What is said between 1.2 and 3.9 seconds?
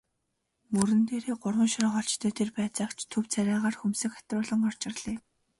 гурван шоргоолжтой тэр байцаагч төв царайгаар